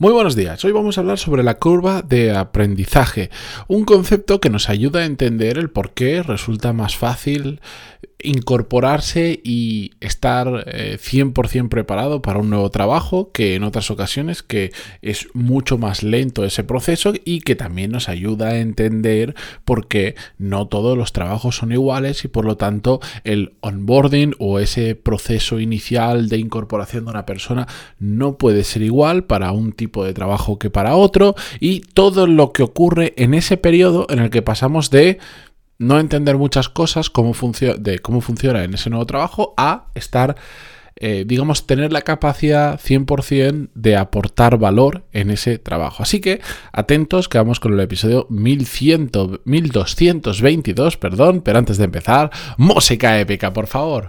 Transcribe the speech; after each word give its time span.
Muy 0.00 0.14
buenos 0.14 0.34
días, 0.34 0.64
hoy 0.64 0.72
vamos 0.72 0.96
a 0.96 1.02
hablar 1.02 1.18
sobre 1.18 1.42
la 1.42 1.58
curva 1.58 2.00
de 2.00 2.34
aprendizaje, 2.34 3.28
un 3.68 3.84
concepto 3.84 4.40
que 4.40 4.48
nos 4.48 4.70
ayuda 4.70 5.00
a 5.00 5.04
entender 5.04 5.58
el 5.58 5.68
por 5.68 5.92
qué 5.92 6.22
resulta 6.22 6.72
más 6.72 6.96
fácil 6.96 7.60
incorporarse 8.22 9.40
y 9.44 9.92
estar 10.00 10.46
100% 10.46 11.64
eh, 11.64 11.68
preparado 11.68 12.22
para 12.22 12.38
un 12.38 12.50
nuevo 12.50 12.70
trabajo 12.70 13.30
que 13.32 13.54
en 13.54 13.64
otras 13.64 13.90
ocasiones 13.90 14.42
que 14.42 14.72
es 15.02 15.28
mucho 15.32 15.78
más 15.78 16.02
lento 16.02 16.44
ese 16.44 16.64
proceso 16.64 17.12
y 17.24 17.40
que 17.40 17.56
también 17.56 17.92
nos 17.92 18.08
ayuda 18.08 18.48
a 18.48 18.58
entender 18.58 19.34
por 19.64 19.88
qué 19.88 20.14
no 20.38 20.66
todos 20.66 20.96
los 20.96 21.12
trabajos 21.12 21.56
son 21.56 21.72
iguales 21.72 22.24
y 22.24 22.28
por 22.28 22.44
lo 22.44 22.56
tanto 22.56 23.00
el 23.24 23.54
onboarding 23.60 24.34
o 24.38 24.58
ese 24.58 24.94
proceso 24.94 25.60
inicial 25.60 26.28
de 26.28 26.38
incorporación 26.38 27.04
de 27.04 27.10
una 27.10 27.26
persona 27.26 27.66
no 27.98 28.36
puede 28.36 28.64
ser 28.64 28.82
igual 28.82 29.24
para 29.24 29.52
un 29.52 29.72
tipo 29.72 29.89
de 29.90 30.14
trabajo 30.14 30.58
que 30.58 30.70
para 30.70 30.96
otro 30.96 31.34
y 31.58 31.80
todo 31.80 32.26
lo 32.26 32.52
que 32.52 32.62
ocurre 32.62 33.14
en 33.16 33.34
ese 33.34 33.56
periodo 33.56 34.06
en 34.08 34.20
el 34.20 34.30
que 34.30 34.42
pasamos 34.42 34.90
de 34.90 35.18
no 35.80 35.98
entender 35.98 36.36
muchas 36.36 36.68
cosas 36.68 37.10
cómo 37.10 37.34
de 37.78 37.98
cómo 37.98 38.20
funciona 38.20 38.62
en 38.62 38.74
ese 38.74 38.90
nuevo 38.90 39.06
trabajo 39.06 39.54
a 39.56 39.86
estar, 39.94 40.36
eh, 40.96 41.24
digamos, 41.26 41.66
tener 41.66 41.90
la 41.90 42.02
capacidad 42.02 42.78
100% 42.78 43.70
de 43.74 43.96
aportar 43.96 44.58
valor 44.58 45.04
en 45.12 45.30
ese 45.30 45.58
trabajo. 45.58 46.02
Así 46.02 46.20
que 46.20 46.42
atentos 46.72 47.28
que 47.28 47.38
vamos 47.38 47.60
con 47.60 47.72
el 47.72 47.80
episodio 47.80 48.26
1100, 48.28 49.10
1222, 49.44 50.96
perdón, 50.98 51.40
pero 51.40 51.58
antes 51.58 51.78
de 51.78 51.84
empezar, 51.84 52.30
música 52.58 53.18
épica, 53.18 53.52
por 53.52 53.66
favor. 53.66 54.08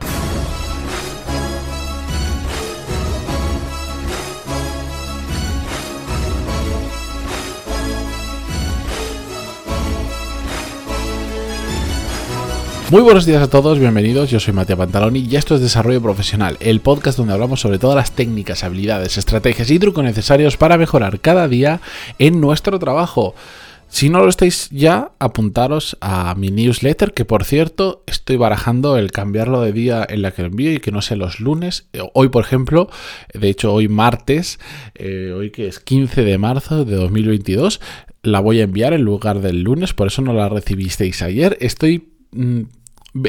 Muy 12.91 13.03
buenos 13.03 13.25
días 13.25 13.41
a 13.41 13.49
todos, 13.49 13.79
bienvenidos. 13.79 14.29
Yo 14.29 14.41
soy 14.41 14.53
Matías 14.53 14.77
Pantaloni 14.77 15.19
y 15.19 15.37
esto 15.37 15.55
es 15.55 15.61
Desarrollo 15.61 16.01
Profesional, 16.01 16.57
el 16.59 16.81
podcast 16.81 17.17
donde 17.17 17.31
hablamos 17.31 17.61
sobre 17.61 17.79
todas 17.79 17.95
las 17.95 18.11
técnicas, 18.11 18.65
habilidades, 18.65 19.17
estrategias 19.17 19.71
y 19.71 19.79
trucos 19.79 20.03
necesarios 20.03 20.57
para 20.57 20.77
mejorar 20.77 21.21
cada 21.21 21.47
día 21.47 21.79
en 22.19 22.41
nuestro 22.41 22.79
trabajo. 22.79 23.33
Si 23.87 24.09
no 24.09 24.19
lo 24.19 24.27
estáis 24.27 24.69
ya, 24.71 25.13
apuntaros 25.19 25.95
a 26.01 26.35
mi 26.35 26.51
newsletter, 26.51 27.13
que 27.13 27.23
por 27.23 27.45
cierto 27.45 28.03
estoy 28.07 28.35
barajando 28.35 28.97
el 28.97 29.13
cambiarlo 29.13 29.61
de 29.61 29.71
día 29.71 30.05
en 30.09 30.21
la 30.21 30.31
que 30.31 30.41
lo 30.41 30.49
envío 30.49 30.73
y 30.73 30.79
que 30.79 30.91
no 30.91 31.01
sea 31.01 31.15
los 31.15 31.39
lunes. 31.39 31.87
Hoy, 32.13 32.27
por 32.27 32.43
ejemplo, 32.43 32.89
de 33.33 33.47
hecho 33.47 33.73
hoy 33.73 33.87
martes, 33.87 34.59
eh, 34.95 35.33
hoy 35.33 35.51
que 35.51 35.69
es 35.69 35.79
15 35.79 36.25
de 36.25 36.37
marzo 36.37 36.83
de 36.83 36.97
2022, 36.97 37.79
la 38.21 38.41
voy 38.41 38.59
a 38.59 38.63
enviar 38.63 38.91
en 38.91 39.03
lugar 39.03 39.39
del 39.39 39.61
lunes, 39.61 39.93
por 39.93 40.07
eso 40.07 40.21
no 40.21 40.33
la 40.33 40.49
recibisteis 40.49 41.21
ayer. 41.21 41.57
Estoy 41.61 42.09
mm, 42.33 42.63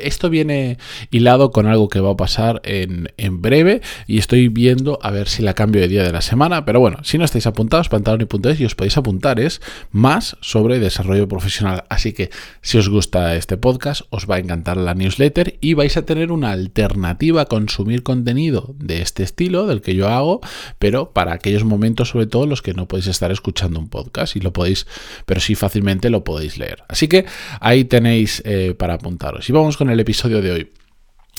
esto 0.01 0.31
viene 0.31 0.79
hilado 1.11 1.51
con 1.51 1.67
algo 1.67 1.89
que 1.89 2.01
va 2.01 2.13
a 2.13 2.17
pasar 2.17 2.61
en, 2.65 3.09
breve 3.43 3.81
y 4.07 4.19
estoy 4.19 4.49
viendo 4.49 4.99
a 5.03 5.11
ver 5.11 5.29
si 5.29 5.43
la 5.43 5.55
cambio 5.55 5.81
de 5.81 5.89
día 5.89 6.03
de 6.03 6.13
la 6.13 6.21
semana. 6.21 6.65
Pero 6.65 6.81
bueno, 6.81 6.99
si 7.03 7.19
no 7.19 7.25
estáis 7.25 7.47
apuntados, 7.47 7.89
pantaloni.es 7.89 8.61
y 8.61 8.65
os 8.65 8.75
podéis 8.75 8.97
apuntar 8.97 9.41
es 9.41 9.61
más 9.91 10.37
sobre 10.41 10.79
desarrollo 10.79 11.29
profesional. 11.29 11.85
Así 11.89 12.13
que 12.13 12.31
si 12.61 12.79
os 12.79 12.89
gusta 12.89 13.35
este 13.37 13.57
podcast, 13.57 14.03
os 14.11 14.31
va 14.31 14.37
a 14.37 14.39
encantar 14.39 14.77
la 14.77 14.95
newsletter 14.95 15.59
y 15.61 15.75
vais 15.75 15.97
a 15.97 16.05
tener 16.05 16.31
una 16.31 16.53
alternativa 16.53 17.43
a 17.43 17.47
consumir 17.47 18.03
contenido 18.03 18.75
de 18.79 19.03
este 19.03 19.23
estilo, 19.23 19.67
del 19.67 19.81
que 19.81 19.95
yo 19.95 20.09
hago, 20.09 20.41
pero 20.79 21.11
para 21.11 21.33
aquellos 21.33 21.65
momentos, 21.65 22.11
sobre 22.11 22.27
todo 22.27 22.47
los 22.47 22.63
que 22.63 22.75
no 22.75 22.87
podéis 22.87 23.09
estar 23.09 23.33
escuchando 23.33 23.81
un 23.81 23.89
podcast 23.89 24.37
y 24.37 24.41
lo 24.41 24.53
podéis, 24.53 24.87
pero 25.27 25.41
sí 25.41 25.55
fácilmente 25.55 26.11
lo 26.11 26.25
podéis 26.25 26.59
leer. 26.59 26.85
Así 26.89 27.09
que 27.09 27.25
ahí 27.61 27.85
tenéis 27.85 28.43
eh, 28.45 28.75
para 28.79 28.95
apuntaros. 28.95 29.49
Y 29.49 29.53
vamos 29.53 29.72
con 29.77 29.91
el 29.91 30.01
episodio 30.01 30.41
de 30.43 30.51
hoy. 30.51 30.73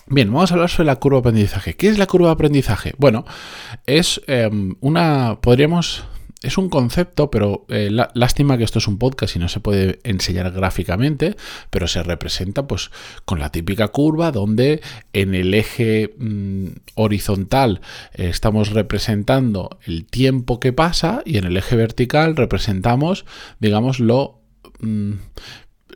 Bien, 0.08 0.32
vamos 0.32 0.52
a 0.52 0.56
hablar 0.56 0.70
sobre 0.70 0.88
la 0.88 0.98
curva 0.98 1.18
de 1.18 1.30
aprendizaje. 1.30 1.76
¿Qué 1.76 1.88
es 1.88 1.98
la 1.98 2.08
curva 2.08 2.28
de 2.28 2.34
aprendizaje? 2.34 2.94
Bueno, 2.98 3.26
es 3.88 4.22
em, 4.28 4.76
una, 4.82 5.40
podríamos, 5.42 6.04
es 6.42 6.58
un 6.58 6.68
concepto, 6.68 7.32
pero 7.32 7.66
eh, 7.70 7.90
lástima 8.14 8.58
que 8.58 8.66
esto 8.66 8.80
es 8.80 8.88
un 8.90 8.98
podcast 8.98 9.38
y 9.38 9.40
no 9.40 9.48
se 9.48 9.62
puede 9.62 10.02
enseñar 10.04 10.52
gráficamente, 10.52 11.38
pero 11.70 11.88
se 11.88 12.04
representa 12.04 12.68
pues 12.68 12.92
con 13.24 13.40
la 13.40 13.50
típica 13.50 13.88
curva 13.88 14.32
donde 14.32 14.82
en 15.14 15.36
el 15.36 15.54
eje 15.54 16.14
mm, 16.18 16.68
horizontal 16.96 17.80
eh, 18.14 18.28
estamos 18.28 18.72
representando 18.72 19.80
el 19.86 20.06
tiempo 20.06 20.60
que 20.60 20.74
pasa 20.74 21.22
y 21.26 21.38
en 21.38 21.46
el 21.46 21.56
eje 21.56 21.78
vertical 21.78 22.36
representamos, 22.36 23.26
digamos, 23.60 24.02
lo... 24.02 24.42
Mm, 24.80 25.14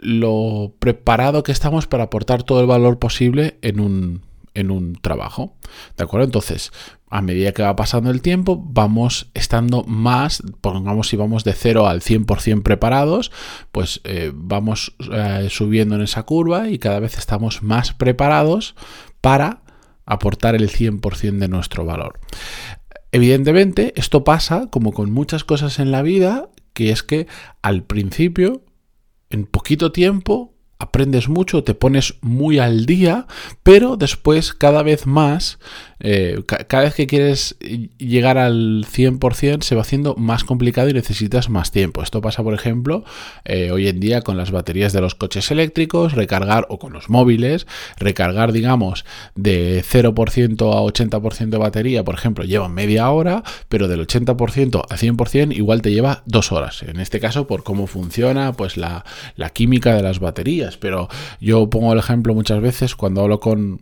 lo 0.02 0.74
preparado 0.80 1.44
que 1.44 1.52
estamos 1.52 1.88
para 1.88 2.06
aportar 2.06 2.44
todo 2.44 2.62
el 2.62 2.68
valor 2.68 3.00
posible 3.00 3.58
en 3.62 3.80
un, 3.80 4.22
en 4.54 4.72
un 4.72 4.96
trabajo. 4.96 5.56
¿De 5.98 6.04
acuerdo? 6.04 6.26
Entonces, 6.26 6.72
a 7.10 7.22
medida 7.22 7.54
que 7.54 7.62
va 7.62 7.76
pasando 7.76 8.10
el 8.10 8.22
tiempo, 8.22 8.62
vamos 8.62 9.30
estando 9.34 9.84
más, 9.84 10.44
pongamos 10.62 11.08
si 11.08 11.16
vamos 11.16 11.44
de 11.44 11.54
0 11.54 11.88
al 11.88 12.02
100% 12.02 12.64
preparados, 12.64 13.32
pues 13.72 14.02
eh, 14.04 14.32
vamos 14.34 14.96
eh, 15.12 15.48
subiendo 15.50 15.96
en 15.96 16.02
esa 16.02 16.24
curva 16.24 16.70
y 16.70 16.80
cada 16.80 17.00
vez 17.00 17.18
estamos 17.18 17.64
más 17.64 17.94
preparados 17.94 18.76
para 19.22 19.62
aportar 20.06 20.56
el 20.56 20.70
100% 20.70 21.38
de 21.38 21.48
nuestro 21.48 21.86
valor. 21.86 22.20
Evidentemente, 23.12 23.94
esto 23.96 24.24
pasa 24.24 24.68
como 24.70 24.92
con 24.92 25.12
muchas 25.12 25.44
cosas 25.44 25.80
en 25.80 25.92
la 25.92 26.02
vida, 26.02 26.50
que 26.74 26.92
es 26.92 27.04
que 27.04 27.28
al 27.62 27.84
principio 27.84 28.64
en 29.30 29.46
poquito 29.46 29.92
tiempo 29.92 30.54
aprendes 30.80 31.28
mucho, 31.28 31.64
te 31.64 31.74
pones 31.74 32.16
muy 32.22 32.60
al 32.60 32.86
día, 32.86 33.26
pero 33.64 33.98
después 33.98 34.54
cada 34.54 34.84
vez 34.84 35.08
más 35.08 35.60
eh, 36.00 36.42
cada 36.46 36.84
vez 36.84 36.96
que 36.96 37.08
quieres 37.08 37.58
llegar 37.98 38.38
al 38.38 38.86
100% 38.86 39.62
se 39.64 39.76
va 39.76 39.82
haciendo 39.82 40.16
más 40.16 40.44
complicado 40.44 40.90
y 40.90 40.94
necesitas 40.94 41.50
más 41.50 41.72
tiempo. 41.72 42.02
Esto 42.02 42.22
pasa, 42.22 42.44
por 42.44 42.54
ejemplo, 42.54 43.04
eh, 43.46 43.72
hoy 43.72 43.88
en 43.88 44.00
día 44.00 44.22
con 44.22 44.38
las 44.38 44.52
baterías 44.52 44.94
de 44.94 45.02
los 45.02 45.16
coches 45.16 45.50
eléctricos, 45.52 46.14
recargar 46.14 46.66
o 46.70 46.80
con 46.80 46.94
los 46.94 47.10
móviles, 47.10 47.68
recargar, 47.98 48.52
digamos, 48.52 49.06
de 49.36 49.84
0% 49.84 50.74
a 50.74 50.82
80% 50.82 51.50
de 51.50 51.58
batería, 51.58 52.04
por 52.04 52.16
ejemplo, 52.16 52.44
lleva 52.44 52.70
media 52.70 53.10
hora, 53.10 53.44
pero 53.70 53.88
del 53.88 54.06
80% 54.06 54.86
a 54.90 54.98
100% 54.98 55.56
igual 55.56 55.82
te 55.82 55.92
lleva 55.92 56.24
dos 56.26 56.52
horas. 56.52 56.84
En 56.84 57.00
este 57.00 57.20
caso, 57.20 57.48
por 57.48 57.64
cómo 57.64 57.88
funciona 57.88 58.54
pues 58.54 58.78
la, 58.78 59.06
la 59.36 59.50
química 59.50 59.96
de 59.96 60.04
las 60.04 60.20
baterías. 60.20 60.78
Pero 60.78 61.08
yo 61.40 61.70
pongo 61.70 61.94
el 61.94 62.00
ejemplo 62.00 62.34
muchas 62.34 62.62
veces 62.62 62.96
cuando 62.96 63.22
hablo 63.22 63.40
con 63.40 63.82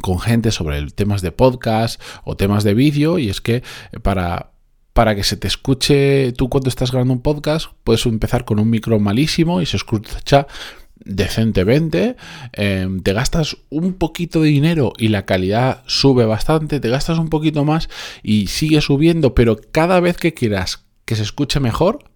con 0.00 0.20
gente 0.20 0.50
sobre 0.50 0.84
temas 0.90 1.22
de 1.22 1.32
podcast 1.32 2.00
o 2.24 2.36
temas 2.36 2.64
de 2.64 2.74
vídeo 2.74 3.18
y 3.18 3.28
es 3.28 3.40
que 3.40 3.62
para 4.02 4.52
para 4.92 5.14
que 5.14 5.22
se 5.22 5.36
te 5.36 5.46
escuche 5.46 6.32
tú 6.32 6.48
cuando 6.48 6.68
estás 6.68 6.90
grabando 6.90 7.14
un 7.14 7.22
podcast, 7.22 7.68
puedes 7.84 8.04
empezar 8.06 8.44
con 8.44 8.58
un 8.58 8.68
micro 8.68 8.98
malísimo 8.98 9.62
y 9.62 9.66
se 9.66 9.76
escucha 9.76 10.48
decentemente, 10.96 12.16
em, 12.52 13.00
te 13.00 13.12
gastas 13.12 13.58
un 13.70 13.92
poquito 13.92 14.42
de 14.42 14.48
dinero 14.48 14.92
y 14.98 15.08
la 15.08 15.24
calidad 15.24 15.84
sube 15.86 16.24
bastante, 16.24 16.80
te 16.80 16.88
gastas 16.88 17.18
un 17.18 17.28
poquito 17.28 17.64
más 17.64 17.88
y 18.24 18.48
sigue 18.48 18.80
subiendo, 18.80 19.34
pero 19.34 19.60
cada 19.70 20.00
vez 20.00 20.16
que 20.16 20.34
quieras 20.34 20.84
que 21.04 21.14
se 21.14 21.22
escuche 21.22 21.60
mejor, 21.60 22.10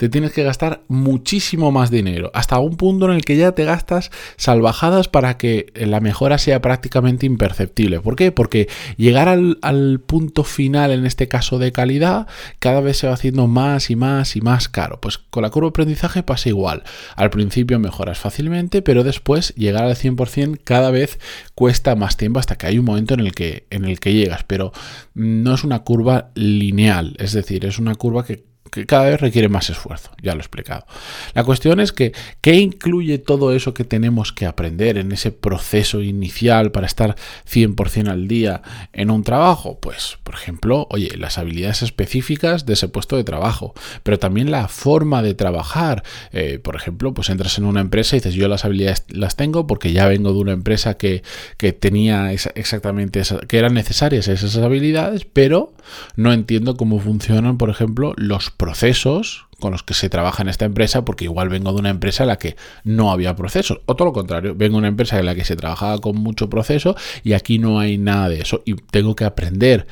te 0.00 0.08
tienes 0.08 0.32
que 0.32 0.42
gastar 0.42 0.82
muchísimo 0.88 1.72
más 1.72 1.90
dinero, 1.90 2.30
hasta 2.32 2.58
un 2.58 2.78
punto 2.78 3.04
en 3.04 3.16
el 3.16 3.22
que 3.22 3.36
ya 3.36 3.52
te 3.52 3.66
gastas 3.66 4.10
salvajadas 4.38 5.08
para 5.08 5.36
que 5.36 5.74
la 5.74 6.00
mejora 6.00 6.38
sea 6.38 6.62
prácticamente 6.62 7.26
imperceptible. 7.26 8.00
¿Por 8.00 8.16
qué? 8.16 8.32
Porque 8.32 8.66
llegar 8.96 9.28
al, 9.28 10.00
punto 10.00 10.42
final, 10.42 10.92
en 10.92 11.04
este 11.04 11.28
caso 11.28 11.58
de 11.58 11.72
calidad, 11.72 12.26
cada 12.60 12.80
vez 12.80 12.96
se 12.96 13.08
va 13.08 13.12
haciendo 13.12 13.46
más 13.46 13.90
y 13.90 13.96
más 13.96 14.36
y 14.36 14.40
más 14.40 14.70
caro. 14.70 15.02
Pues 15.02 15.18
con 15.18 15.42
la 15.42 15.50
curva 15.50 15.66
de 15.66 15.72
aprendizaje 15.72 16.22
pasa 16.22 16.48
igual. 16.48 16.82
Al 17.14 17.28
principio 17.28 17.78
mejoras 17.78 18.18
fácilmente, 18.18 18.80
pero 18.80 19.04
después 19.04 19.54
llegar 19.54 19.84
al 19.84 19.96
100% 19.96 20.60
cada 20.64 20.90
vez 20.90 21.18
cuesta 21.54 21.94
más 21.94 22.16
tiempo 22.16 22.38
hasta 22.40 22.56
que 22.56 22.66
hay 22.66 22.78
un 22.78 22.86
momento 22.86 23.12
en 23.12 23.20
el 23.20 23.32
que, 23.32 23.66
en 23.68 23.84
el 23.84 24.00
que 24.00 24.14
llegas. 24.14 24.44
Pero 24.46 24.72
no 25.12 25.52
es 25.52 25.62
una 25.62 25.80
curva 25.80 26.30
lineal, 26.34 27.16
es 27.18 27.34
decir, 27.34 27.66
es 27.66 27.78
una 27.78 27.94
curva 27.96 28.24
que 28.24 28.48
que 28.70 28.86
cada 28.86 29.04
vez 29.04 29.20
requiere 29.20 29.48
más 29.48 29.70
esfuerzo, 29.70 30.10
ya 30.22 30.34
lo 30.34 30.40
he 30.40 30.42
explicado. 30.42 30.86
La 31.34 31.44
cuestión 31.44 31.80
es 31.80 31.92
que, 31.92 32.12
¿qué 32.40 32.54
incluye 32.54 33.18
todo 33.18 33.54
eso 33.54 33.74
que 33.74 33.84
tenemos 33.84 34.32
que 34.32 34.46
aprender 34.46 34.98
en 34.98 35.12
ese 35.12 35.32
proceso 35.32 36.00
inicial 36.00 36.70
para 36.70 36.86
estar 36.86 37.16
100% 37.50 38.08
al 38.08 38.28
día 38.28 38.62
en 38.92 39.10
un 39.10 39.24
trabajo? 39.24 39.78
Pues, 39.80 40.18
por 40.22 40.34
ejemplo, 40.34 40.86
oye, 40.90 41.16
las 41.16 41.38
habilidades 41.38 41.82
específicas 41.82 42.66
de 42.66 42.74
ese 42.74 42.88
puesto 42.88 43.16
de 43.16 43.24
trabajo, 43.24 43.74
pero 44.02 44.18
también 44.18 44.50
la 44.50 44.68
forma 44.68 45.22
de 45.22 45.34
trabajar. 45.34 46.02
Eh, 46.32 46.58
por 46.58 46.76
ejemplo, 46.76 47.12
pues 47.14 47.30
entras 47.30 47.58
en 47.58 47.64
una 47.64 47.80
empresa 47.80 48.16
y 48.16 48.20
dices, 48.20 48.34
yo 48.34 48.48
las 48.48 48.64
habilidades 48.64 49.04
las 49.08 49.36
tengo 49.36 49.66
porque 49.66 49.92
ya 49.92 50.06
vengo 50.06 50.32
de 50.32 50.38
una 50.38 50.52
empresa 50.52 50.94
que, 50.94 51.22
que 51.56 51.72
tenía 51.72 52.32
exactamente, 52.32 53.22
que 53.48 53.58
eran 53.58 53.74
necesarias 53.74 54.28
esas 54.28 54.56
habilidades, 54.56 55.26
pero 55.30 55.72
no 56.16 56.32
entiendo 56.32 56.76
cómo 56.76 57.00
funcionan, 57.00 57.58
por 57.58 57.70
ejemplo, 57.70 58.14
los 58.16 58.50
procesos 58.60 59.46
con 59.58 59.72
los 59.72 59.82
que 59.82 59.94
se 59.94 60.10
trabaja 60.10 60.42
en 60.42 60.50
esta 60.50 60.66
empresa, 60.66 61.02
porque 61.02 61.24
igual 61.24 61.48
vengo 61.48 61.72
de 61.72 61.78
una 61.78 61.88
empresa 61.88 62.24
en 62.24 62.28
la 62.28 62.36
que 62.36 62.56
no 62.84 63.10
había 63.10 63.34
procesos, 63.34 63.80
o 63.86 63.96
todo 63.96 64.08
lo 64.08 64.12
contrario, 64.12 64.54
vengo 64.54 64.74
de 64.74 64.80
una 64.80 64.88
empresa 64.88 65.18
en 65.18 65.24
la 65.24 65.34
que 65.34 65.46
se 65.46 65.56
trabajaba 65.56 65.98
con 65.98 66.16
mucho 66.16 66.50
proceso 66.50 66.94
y 67.24 67.32
aquí 67.32 67.58
no 67.58 67.80
hay 67.80 67.96
nada 67.96 68.28
de 68.28 68.42
eso 68.42 68.62
y 68.66 68.74
tengo 68.74 69.16
que 69.16 69.24
aprender 69.24 69.86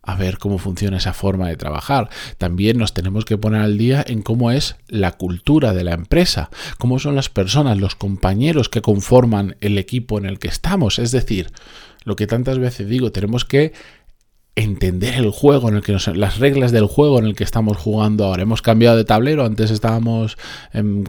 a 0.00 0.14
ver 0.14 0.38
cómo 0.38 0.58
funciona 0.58 0.98
esa 0.98 1.12
forma 1.12 1.48
de 1.48 1.56
trabajar. 1.56 2.08
También 2.38 2.78
nos 2.78 2.94
tenemos 2.94 3.24
que 3.24 3.36
poner 3.36 3.62
al 3.62 3.78
día 3.78 4.04
en 4.06 4.22
cómo 4.22 4.52
es 4.52 4.76
la 4.86 5.10
cultura 5.10 5.72
de 5.72 5.82
la 5.82 5.94
empresa, 5.94 6.50
cómo 6.78 7.00
son 7.00 7.16
las 7.16 7.30
personas, 7.30 7.78
los 7.78 7.96
compañeros 7.96 8.68
que 8.68 8.80
conforman 8.80 9.56
el 9.60 9.76
equipo 9.76 10.18
en 10.18 10.26
el 10.26 10.38
que 10.38 10.48
estamos. 10.48 11.00
Es 11.00 11.10
decir, 11.10 11.50
lo 12.04 12.14
que 12.14 12.28
tantas 12.28 12.60
veces 12.60 12.88
digo, 12.88 13.10
tenemos 13.10 13.44
que 13.44 13.72
entender 14.56 15.14
el 15.14 15.30
juego 15.30 15.68
en 15.68 15.76
el 15.76 15.82
que 15.82 15.92
nos, 15.92 16.06
las 16.08 16.38
reglas 16.38 16.70
del 16.70 16.86
juego 16.86 17.18
en 17.18 17.26
el 17.26 17.34
que 17.34 17.42
estamos 17.42 17.76
jugando 17.76 18.24
ahora. 18.24 18.42
Hemos 18.42 18.62
cambiado 18.62 18.96
de 18.96 19.04
tablero, 19.04 19.44
antes 19.44 19.70
estábamos, 19.70 20.36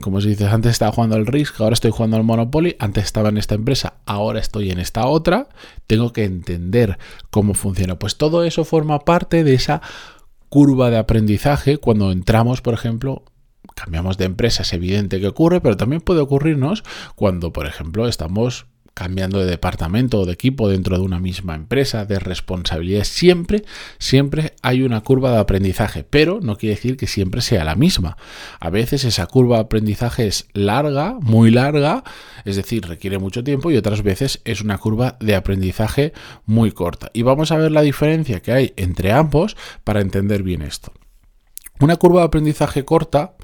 como 0.01 0.21
se 0.21 0.30
dice, 0.30 0.47
antes 0.47 0.71
estaba 0.71 0.92
jugando 0.92 1.15
al 1.15 1.27
Risk, 1.27 1.62
ahora 1.62 1.74
estoy 1.74 1.92
jugando 1.92 2.18
al 2.18 2.24
Monopoly, 2.24 2.75
antes 2.80 3.06
estaba 3.06 3.30
en 3.30 3.38
esta 3.38 3.56
empresa, 3.56 3.95
ahora 4.06 4.39
estoy 4.39 4.71
en 4.71 4.80
esta 4.80 5.06
otra, 5.06 5.47
tengo 5.86 6.12
que 6.12 6.24
entender 6.24 6.97
cómo 7.30 7.53
funciona. 7.53 8.00
Pues 8.00 8.18
todo 8.18 8.44
eso 8.44 8.65
forma 8.65 9.00
parte 9.00 9.44
de 9.44 9.53
esa 9.53 9.81
curva 10.50 10.89
de 10.89 10.98
aprendizaje 10.98 11.77
cuando 11.77 12.12
entramos, 12.12 12.62
por 12.62 12.74
ejemplo, 12.74 13.24
cambiamos 13.75 14.18
de 14.18 14.25
empresa, 14.25 14.63
es 14.63 14.74
evidente 14.74 15.19
que 15.19 15.27
ocurre, 15.27 15.62
pero 15.62 15.77
también 15.77 16.01
puede 16.01 16.21
ocurrirnos 16.21 16.83
cuando, 17.15 17.53
por 17.53 17.68
ejemplo, 17.68 18.07
estamos 18.07 18.65
cambiando 18.95 19.39
de 19.39 19.45
departamento 19.45 20.21
o 20.21 20.25
de 20.25 20.31
equipo 20.31 20.69
dentro 20.69 20.97
de 20.97 21.03
una 21.03 21.19
misma 21.19 21.53
empresa, 21.53 22.06
de 22.06 22.18
responsabilidades, 22.18 23.09
siempre, 23.09 23.65
siempre 24.00 24.53
hay 24.62 24.83
una 24.83 25.01
curva 25.01 25.31
de 25.31 25.38
aprendizaje, 25.38 26.06
pero 26.09 26.39
no 26.42 26.56
quiere 26.56 26.75
decir 26.75 26.95
que 26.95 27.06
siempre 27.06 27.42
sea 27.42 27.65
la 27.65 27.75
misma. 27.75 28.18
A 28.57 28.69
veces 28.69 29.03
esa 29.03 29.27
curva 29.27 29.57
de 29.57 29.63
aprendizaje 29.63 30.27
es 30.27 30.47
larga, 30.53 31.18
muy 31.19 31.51
larga, 31.51 32.06
es 32.45 32.56
decir, 32.56 32.88
requiere 32.88 33.19
mucho 33.19 33.44
tiempo 33.44 33.69
y 33.69 33.75
otras 33.75 34.01
veces 34.01 34.42
es 34.45 34.62
una 34.62 34.77
curva 34.77 35.18
de 35.19 35.36
aprendizaje 35.36 36.13
muy 36.45 36.71
corta. 36.71 37.12
Y 37.13 37.24
vamos 37.24 37.51
a 37.51 37.57
ver 37.57 37.74
la 37.74 37.81
diferencia 37.81 38.41
que 38.41 38.53
hay 38.53 38.74
entre 38.77 39.12
ambos 39.12 39.57
para 39.83 40.00
entender 40.00 40.41
bien 40.41 40.62
esto. 40.62 40.94
Una 41.81 41.98
curva 41.98 42.21
de 42.21 42.27
aprendizaje 42.27 42.86
corta 42.86 43.36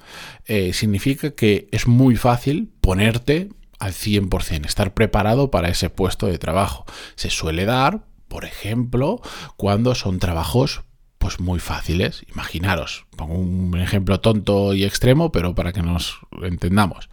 eh, 0.46 0.72
significa 0.72 1.32
que 1.32 1.68
es 1.74 1.88
muy 1.88 2.16
fácil 2.16 2.72
ponerte 2.80 3.50
al 3.82 3.94
100%, 3.94 4.68
estar 4.68 4.94
preparado 4.94 5.50
para 5.50 5.70
ese 5.70 5.90
puesto 5.90 6.28
de 6.28 6.38
trabajo. 6.38 6.86
Se 7.16 7.32
suele 7.32 7.66
dar, 7.66 8.06
por 8.28 8.46
ejemplo, 8.46 9.22
cuando 9.58 9.96
son 9.96 10.20
trabajos 10.20 10.84
pues 11.18 11.40
muy 11.40 11.60
fáciles. 11.60 12.24
Imaginaros, 12.32 13.06
pongo 13.16 13.34
un 13.34 13.80
ejemplo 13.80 14.20
tonto 14.20 14.76
y 14.76 14.86
extremo, 14.86 15.32
pero 15.32 15.56
para 15.56 15.74
que 15.74 15.82
nos 15.82 16.20
entendamos. 16.44 17.10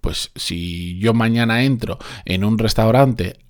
Pues 0.00 0.30
si 0.36 0.98
yo 1.00 1.14
mañana 1.14 1.64
entro 1.64 1.98
en 2.24 2.44
un 2.44 2.58
restaurante 2.58 3.40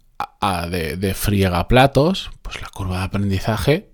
de, 0.71 0.97
de 0.97 1.15
friega 1.15 1.69
platos, 1.69 2.31
pues 2.41 2.63
la 2.63 2.69
curva 2.69 2.99
de 2.99 3.05
aprendizaje 3.05 3.94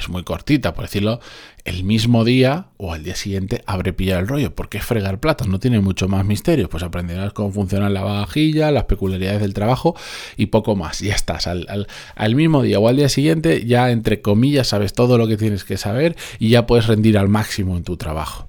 es 0.00 0.08
muy 0.08 0.24
cortita, 0.24 0.74
por 0.74 0.84
decirlo, 0.84 1.20
el 1.64 1.84
mismo 1.84 2.24
día 2.24 2.66
o 2.76 2.92
al 2.92 3.04
día 3.04 3.14
siguiente 3.14 3.62
habré 3.66 3.92
pillado 3.92 4.20
el 4.20 4.28
rollo. 4.28 4.54
¿Por 4.54 4.68
qué 4.68 4.80
fregar 4.80 5.20
platos? 5.20 5.48
No 5.48 5.60
tiene 5.60 5.80
mucho 5.80 6.08
más 6.08 6.24
misterio. 6.24 6.68
Pues 6.68 6.82
aprenderás 6.82 7.32
cómo 7.32 7.52
funciona 7.52 7.88
la 7.88 8.02
vajilla, 8.02 8.70
las 8.70 8.84
peculiaridades 8.84 9.40
del 9.40 9.54
trabajo 9.54 9.94
y 10.36 10.46
poco 10.46 10.76
más. 10.76 11.00
Ya 11.00 11.14
estás. 11.14 11.46
Al, 11.46 11.86
al, 12.14 12.34
mismo 12.34 12.62
día 12.62 12.78
o 12.78 12.88
al 12.88 12.96
día 12.96 13.08
siguiente 13.08 13.64
ya 13.66 13.90
entre 13.90 14.20
comillas 14.20 14.68
sabes 14.68 14.92
todo 14.92 15.18
lo 15.18 15.28
que 15.28 15.36
tienes 15.36 15.64
que 15.64 15.76
saber 15.76 16.16
y 16.38 16.50
ya 16.50 16.66
puedes 16.66 16.86
rendir 16.86 17.18
al 17.18 17.28
máximo 17.28 17.76
en 17.76 17.84
tu 17.84 17.96
trabajo. 17.96 18.48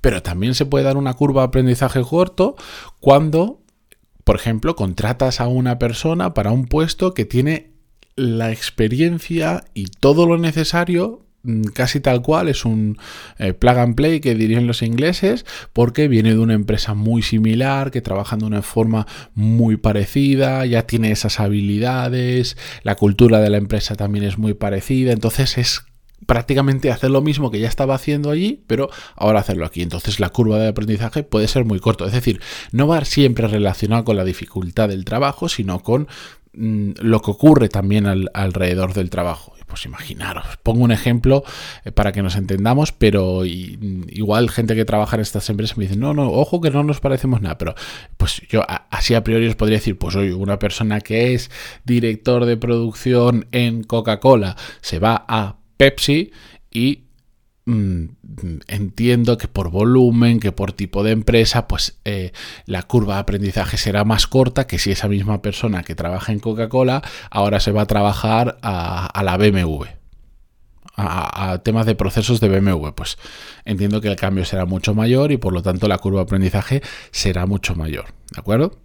Pero 0.00 0.22
también 0.22 0.54
se 0.54 0.66
puede 0.66 0.84
dar 0.84 0.96
una 0.96 1.14
curva 1.14 1.42
de 1.42 1.48
aprendizaje 1.48 2.00
corto 2.02 2.56
cuando, 3.00 3.60
por 4.24 4.36
ejemplo, 4.36 4.76
contratas 4.76 5.40
a 5.40 5.48
una 5.48 5.78
persona 5.78 6.34
para 6.34 6.52
un 6.52 6.66
puesto 6.66 7.12
que 7.14 7.24
tiene 7.24 7.69
la 8.16 8.50
experiencia 8.50 9.64
y 9.74 9.86
todo 9.86 10.26
lo 10.26 10.38
necesario 10.38 11.24
mm, 11.42 11.62
casi 11.74 12.00
tal 12.00 12.22
cual, 12.22 12.48
es 12.48 12.64
un 12.64 12.98
eh, 13.38 13.54
plug 13.54 13.78
and 13.78 13.94
play 13.94 14.20
que 14.20 14.34
dirían 14.34 14.66
los 14.66 14.82
ingleses, 14.82 15.46
porque 15.72 16.08
viene 16.08 16.30
de 16.30 16.38
una 16.38 16.54
empresa 16.54 16.94
muy 16.94 17.22
similar, 17.22 17.90
que 17.90 18.02
trabaja 18.02 18.36
de 18.36 18.44
una 18.44 18.62
forma 18.62 19.06
muy 19.34 19.76
parecida, 19.76 20.66
ya 20.66 20.86
tiene 20.86 21.12
esas 21.12 21.40
habilidades, 21.40 22.56
la 22.82 22.94
cultura 22.94 23.40
de 23.40 23.50
la 23.50 23.56
empresa 23.56 23.94
también 23.94 24.24
es 24.24 24.38
muy 24.38 24.54
parecida, 24.54 25.12
entonces 25.12 25.56
es 25.58 25.84
prácticamente 26.26 26.90
hacer 26.90 27.10
lo 27.10 27.22
mismo 27.22 27.50
que 27.50 27.60
ya 27.60 27.68
estaba 27.68 27.94
haciendo 27.94 28.30
allí, 28.30 28.62
pero 28.66 28.90
ahora 29.16 29.40
hacerlo 29.40 29.64
aquí. 29.64 29.82
Entonces 29.82 30.20
la 30.20 30.28
curva 30.28 30.58
de 30.58 30.68
aprendizaje 30.68 31.22
puede 31.22 31.48
ser 31.48 31.64
muy 31.64 31.80
corto, 31.80 32.06
es 32.06 32.12
decir, 32.12 32.40
no 32.72 32.86
va 32.86 33.04
siempre 33.04 33.48
relacionado 33.48 34.04
con 34.04 34.16
la 34.16 34.24
dificultad 34.24 34.88
del 34.88 35.04
trabajo, 35.04 35.48
sino 35.48 35.80
con 35.80 36.08
lo 36.52 37.22
que 37.22 37.30
ocurre 37.30 37.68
también 37.68 38.06
alrededor 38.34 38.94
del 38.94 39.10
trabajo. 39.10 39.54
Pues 39.66 39.86
imaginaros, 39.86 40.44
pongo 40.64 40.82
un 40.82 40.90
ejemplo 40.90 41.44
eh, 41.84 41.92
para 41.92 42.10
que 42.10 42.22
nos 42.22 42.34
entendamos, 42.34 42.90
pero 42.90 43.42
mm, 43.42 44.08
igual 44.08 44.50
gente 44.50 44.74
que 44.74 44.84
trabaja 44.84 45.14
en 45.14 45.22
estas 45.22 45.48
empresas 45.48 45.78
me 45.78 45.84
dice, 45.84 45.96
no, 45.96 46.12
no, 46.12 46.28
ojo 46.28 46.60
que 46.60 46.72
no 46.72 46.82
nos 46.82 46.98
parecemos 46.98 47.40
nada, 47.40 47.56
pero 47.56 47.76
pues 48.16 48.42
yo 48.48 48.64
así 48.90 49.14
a 49.14 49.22
priori 49.22 49.46
os 49.46 49.54
podría 49.54 49.78
decir, 49.78 49.96
pues 49.96 50.16
hoy 50.16 50.32
una 50.32 50.58
persona 50.58 51.00
que 51.00 51.34
es 51.34 51.52
director 51.84 52.46
de 52.46 52.56
producción 52.56 53.46
en 53.52 53.84
Coca-Cola 53.84 54.56
se 54.80 54.98
va 54.98 55.24
a 55.28 55.58
Pepsi 55.76 56.32
y 56.72 57.04
Mm, 57.66 58.06
entiendo 58.68 59.36
que 59.36 59.46
por 59.46 59.70
volumen, 59.70 60.40
que 60.40 60.50
por 60.50 60.72
tipo 60.72 61.02
de 61.04 61.12
empresa, 61.12 61.68
pues 61.68 62.00
eh, 62.04 62.32
la 62.66 62.82
curva 62.84 63.14
de 63.14 63.20
aprendizaje 63.20 63.76
será 63.76 64.04
más 64.04 64.26
corta 64.26 64.66
que 64.66 64.78
si 64.78 64.90
esa 64.90 65.08
misma 65.08 65.42
persona 65.42 65.82
que 65.82 65.94
trabaja 65.94 66.32
en 66.32 66.40
Coca-Cola 66.40 67.02
ahora 67.30 67.60
se 67.60 67.72
va 67.72 67.82
a 67.82 67.86
trabajar 67.86 68.58
a, 68.62 69.22
la 69.22 69.36
BMW. 69.36 69.84
A, 70.96 71.52
a, 71.52 71.62
temas 71.62 71.86
de 71.86 71.94
procesos 71.94 72.40
de 72.40 72.48
BMW, 72.48 72.88
pues 72.88 73.18
entiendo 73.64 74.00
que 74.00 74.08
el 74.08 74.16
cambio 74.16 74.44
será 74.44 74.64
mucho 74.64 74.94
mayor 74.94 75.30
y 75.32 75.36
por 75.36 75.52
lo 75.52 75.62
tanto 75.62 75.86
la 75.88 75.98
curva 75.98 76.20
de 76.20 76.24
aprendizaje 76.24 76.82
será 77.10 77.46
mucho 77.46 77.74
mayor. 77.74 78.06
¿De 78.32 78.40
acuerdo? 78.40 78.78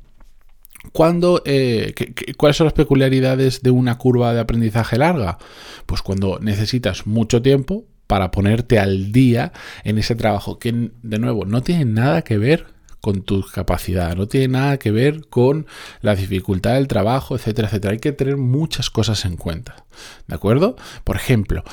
Cuando, 0.92 1.42
eh, 1.45 1.94
¿Cuáles 2.38 2.57
son 2.57 2.66
las 2.66 2.74
peculiaridades 2.74 3.62
de 3.62 3.71
una 3.71 3.98
curva 3.98 4.33
de 4.33 4.39
aprendizaje 4.39 4.98
larga? 4.98 5.38
Pues 5.86 6.01
cuando 6.01 6.39
necesitas 6.39 7.07
mucho 7.07 7.42
tiempo 7.42 7.86
para 8.16 8.32
ponerte 8.32 8.80
al 8.80 9.12
día 9.12 9.52
en 9.84 9.98
ese 9.98 10.16
trabajo 10.16 10.57
que, 10.57 10.72
de 10.72 11.19
nuevo, 11.19 11.44
no 11.44 11.64
tiene 11.64 11.84
nada 11.84 12.22
que 12.22 12.38
ver 12.38 12.66
con 13.02 13.24
tu 13.24 13.42
capacidad, 13.42 14.16
no 14.16 14.26
tiene 14.26 14.48
nada 14.48 14.78
que 14.78 14.90
ver 14.90 15.28
con 15.28 15.68
la 16.00 16.16
dificultad 16.16 16.76
del 16.76 16.88
trabajo, 16.88 17.36
etcétera, 17.36 17.68
etcétera. 17.68 17.92
Hay 17.92 18.00
que 18.00 18.14
tener 18.14 18.38
muchas 18.38 18.90
cosas 18.90 19.26
en 19.26 19.36
cuenta, 19.36 19.86
¿de 20.28 20.36
acuerdo? 20.36 20.78
Por 21.04 21.18
ejemplo, 21.18 21.66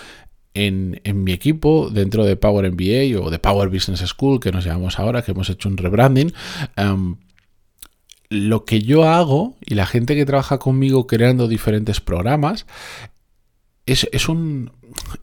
en, 0.53 1.01
mi 1.15 1.31
equipo, 1.31 1.91
dentro 1.91 2.25
de 2.25 2.35
Power 2.35 2.69
MBA 2.73 3.25
o 3.25 3.31
de 3.31 3.39
Power 3.39 3.69
Business 3.69 4.01
School, 4.01 4.41
que 4.41 4.51
nos 4.51 4.65
llamamos 4.65 4.99
ahora, 4.99 5.23
que 5.23 5.31
hemos 5.31 5.49
hecho 5.49 5.69
un 5.69 5.77
rebranding, 5.77 6.33
em, 6.75 7.19
lo 8.31 8.65
que 8.65 8.83
yo 8.83 9.05
hago 9.05 9.57
y 9.65 9.77
la 9.77 9.87
gente 9.87 10.17
que 10.17 10.27
trabaja 10.27 10.59
conmigo 10.59 11.07
creando 11.07 11.47
diferentes 11.47 12.01
programas 12.01 12.67
es, 13.87 14.09
es 14.11 14.29
un, 14.29 14.73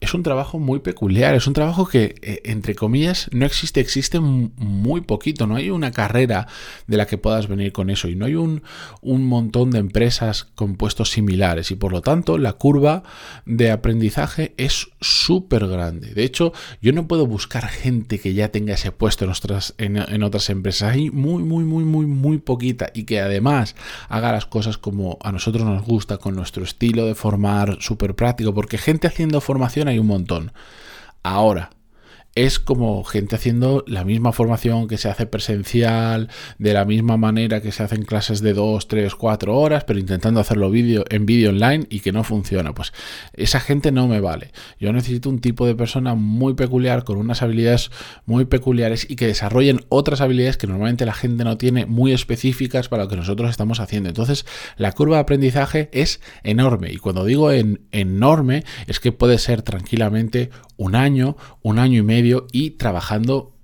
es 0.00 0.14
un 0.14 0.22
trabajo 0.22 0.58
muy 0.58 0.80
peculiar, 0.80 1.34
es 1.34 1.46
un 1.46 1.52
trabajo 1.52 1.86
que, 1.86 2.14
eh, 2.22 2.40
entre 2.44 2.74
comillas, 2.74 3.28
no 3.32 3.46
existe, 3.46 3.80
existe 3.80 4.20
muy 4.20 5.02
poquito, 5.02 5.46
no 5.46 5.56
hay 5.56 5.70
una 5.70 5.92
carrera 5.92 6.46
de 6.86 6.96
la 6.96 7.06
que 7.06 7.18
puedas 7.18 7.48
venir 7.48 7.72
con 7.72 7.90
eso 7.90 8.08
y 8.08 8.16
no 8.16 8.26
hay 8.26 8.34
un, 8.34 8.62
un 9.00 9.26
montón 9.26 9.70
de 9.70 9.78
empresas 9.78 10.44
con 10.54 10.76
puestos 10.76 11.10
similares 11.10 11.70
y 11.70 11.76
por 11.76 11.92
lo 11.92 12.02
tanto 12.02 12.38
la 12.38 12.54
curva 12.54 13.02
de 13.46 13.70
aprendizaje 13.70 14.54
es 14.56 14.88
súper 15.00 15.66
grande. 15.66 16.14
De 16.14 16.24
hecho, 16.24 16.52
yo 16.80 16.92
no 16.92 17.06
puedo 17.06 17.26
buscar 17.26 17.68
gente 17.68 18.18
que 18.18 18.34
ya 18.34 18.50
tenga 18.50 18.74
ese 18.74 18.92
puesto 18.92 19.24
en 19.24 19.30
otras, 19.30 19.74
en, 19.78 20.22
otras 20.22 20.50
empresas, 20.50 20.92
hay 20.92 21.10
muy, 21.10 21.42
muy, 21.42 21.64
muy, 21.64 21.84
muy, 21.84 22.06
muy 22.06 22.38
poquita 22.38 22.90
y 22.94 23.04
que 23.04 23.20
además 23.20 23.76
haga 24.08 24.32
las 24.32 24.46
cosas 24.46 24.78
como 24.78 25.18
a 25.22 25.32
nosotros 25.32 25.64
nos 25.64 25.84
gusta, 25.84 26.18
con 26.18 26.34
nuestro 26.34 26.64
estilo 26.64 27.06
de 27.06 27.14
formar 27.14 27.78
súper 27.80 28.14
práctico, 28.14 28.54
porque 28.54 28.78
gente 28.78 29.06
haciendo 29.06 29.40
formación 29.40 29.59
hay 29.88 29.98
un 29.98 30.06
montón. 30.06 30.52
Ahora, 31.22 31.70
es 32.34 32.58
como 32.58 33.02
gente 33.04 33.36
haciendo 33.36 33.84
la 33.86 34.04
misma 34.04 34.32
formación 34.32 34.86
que 34.86 34.98
se 34.98 35.08
hace 35.08 35.26
presencial, 35.26 36.28
de 36.58 36.72
la 36.72 36.84
misma 36.84 37.16
manera 37.16 37.60
que 37.60 37.72
se 37.72 37.82
hacen 37.82 38.02
clases 38.02 38.40
de 38.40 38.54
2, 38.54 38.86
3, 38.86 39.14
4 39.14 39.56
horas, 39.56 39.84
pero 39.84 39.98
intentando 39.98 40.38
hacerlo 40.40 40.70
vídeo, 40.70 41.04
en 41.10 41.26
vídeo 41.26 41.50
online 41.50 41.86
y 41.90 42.00
que 42.00 42.12
no 42.12 42.22
funciona. 42.22 42.72
Pues 42.72 42.92
esa 43.32 43.58
gente 43.58 43.90
no 43.90 44.06
me 44.06 44.20
vale. 44.20 44.52
Yo 44.78 44.92
necesito 44.92 45.28
un 45.28 45.40
tipo 45.40 45.66
de 45.66 45.74
persona 45.74 46.14
muy 46.14 46.54
peculiar, 46.54 47.04
con 47.04 47.18
unas 47.18 47.42
habilidades 47.42 47.90
muy 48.26 48.44
peculiares 48.44 49.06
y 49.10 49.16
que 49.16 49.26
desarrollen 49.26 49.80
otras 49.88 50.20
habilidades 50.20 50.56
que 50.56 50.66
normalmente 50.66 51.06
la 51.06 51.14
gente 51.14 51.42
no 51.44 51.58
tiene, 51.58 51.86
muy 51.86 52.12
específicas 52.12 52.88
para 52.88 53.04
lo 53.04 53.08
que 53.08 53.16
nosotros 53.16 53.50
estamos 53.50 53.80
haciendo. 53.80 54.08
Entonces, 54.08 54.46
la 54.76 54.92
curva 54.92 55.16
de 55.16 55.22
aprendizaje 55.22 55.88
es 55.92 56.20
enorme. 56.44 56.92
Y 56.92 56.98
cuando 56.98 57.24
digo 57.24 57.50
en, 57.50 57.80
enorme, 57.90 58.64
es 58.86 59.00
que 59.00 59.10
puede 59.10 59.38
ser 59.38 59.62
tranquilamente 59.62 60.50
un 60.76 60.94
año, 60.94 61.36
un 61.62 61.78
año 61.78 61.98
y 61.98 62.02
medio 62.02 62.19
y 62.52 62.70
trabajando 62.70 63.56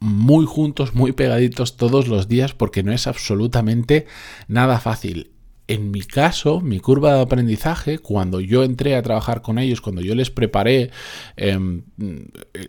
muy 0.00 0.46
juntos, 0.46 0.94
muy 0.94 1.12
pegaditos 1.12 1.76
todos 1.76 2.08
los 2.08 2.28
días 2.28 2.54
porque 2.54 2.82
no 2.82 2.92
es 2.92 3.06
absolutamente 3.06 4.06
nada 4.46 4.78
fácil. 4.80 5.32
En 5.66 5.90
mi 5.90 6.00
caso, 6.00 6.62
mi 6.62 6.80
curva 6.80 7.12
de 7.12 7.20
aprendizaje, 7.20 7.98
cuando 7.98 8.40
yo 8.40 8.64
entré 8.64 8.96
a 8.96 9.02
trabajar 9.02 9.42
con 9.42 9.58
ellos, 9.58 9.82
cuando 9.82 10.00
yo 10.00 10.14
les 10.14 10.30
preparé 10.30 10.90
em, 11.36 11.82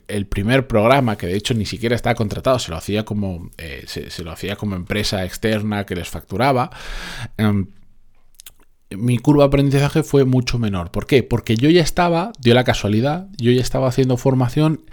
el 0.10 0.28
primer 0.28 0.68
programa, 0.68 1.18
que 1.18 1.28
de 1.28 1.38
hecho 1.38 1.54
ni 1.54 1.66
siquiera 1.66 1.96
estaba 1.96 2.16
contratado, 2.16 2.60
se 2.60 2.72
lo 2.72 2.76
hacía 2.76 3.06
como, 3.06 3.52
eh, 3.58 3.86
se, 3.88 4.22
lo 4.22 4.32
hacía 4.32 4.58
como 4.58 4.76
empresa 4.76 5.24
externa 5.24 5.86
que 5.86 5.96
les 5.96 6.10
facturaba, 6.10 6.72
em, 7.38 7.68
mi 8.92 9.18
curva 9.18 9.44
de 9.44 9.48
aprendizaje 9.48 10.04
fue 10.04 10.26
mucho 10.26 10.60
menor. 10.60 10.92
¿Por 10.92 11.06
qué? 11.06 11.24
Porque 11.24 11.56
yo 11.56 11.70
ya 11.70 11.82
estaba, 11.82 12.32
dio 12.40 12.54
la 12.54 12.64
casualidad, 12.64 13.28
yo 13.38 13.52
ya 13.52 13.62
estaba 13.62 13.88
haciendo 13.88 14.18
formación 14.18 14.86